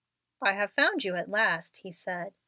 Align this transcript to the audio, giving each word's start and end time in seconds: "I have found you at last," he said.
"I 0.41 0.53
have 0.53 0.73
found 0.73 1.03
you 1.03 1.15
at 1.15 1.29
last," 1.29 1.77
he 1.83 1.91
said. 1.91 2.33